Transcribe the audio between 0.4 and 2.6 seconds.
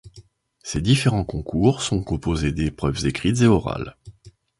Ces différents concours sont composés